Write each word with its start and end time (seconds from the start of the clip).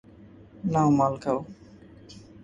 নাও 0.63 0.89
মাল 0.97 1.13
খাও। 1.23 1.39